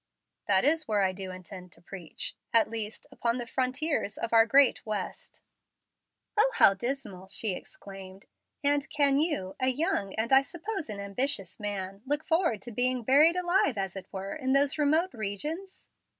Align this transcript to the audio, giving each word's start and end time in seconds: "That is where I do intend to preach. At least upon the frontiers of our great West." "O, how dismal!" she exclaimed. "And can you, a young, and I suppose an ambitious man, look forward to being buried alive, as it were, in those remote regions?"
"That 0.47 0.65
is 0.65 0.87
where 0.87 1.03
I 1.03 1.11
do 1.11 1.29
intend 1.29 1.71
to 1.73 1.81
preach. 1.83 2.35
At 2.51 2.71
least 2.71 3.05
upon 3.11 3.37
the 3.37 3.45
frontiers 3.45 4.17
of 4.17 4.33
our 4.33 4.47
great 4.47 4.83
West." 4.83 5.43
"O, 6.35 6.51
how 6.55 6.73
dismal!" 6.73 7.27
she 7.27 7.53
exclaimed. 7.53 8.25
"And 8.63 8.89
can 8.89 9.19
you, 9.19 9.55
a 9.59 9.67
young, 9.67 10.15
and 10.15 10.33
I 10.33 10.41
suppose 10.41 10.89
an 10.89 10.99
ambitious 10.99 11.59
man, 11.59 12.01
look 12.07 12.25
forward 12.25 12.63
to 12.63 12.71
being 12.71 13.03
buried 13.03 13.35
alive, 13.35 13.77
as 13.77 13.95
it 13.95 14.07
were, 14.11 14.33
in 14.35 14.53
those 14.53 14.79
remote 14.79 15.13
regions?" 15.13 15.87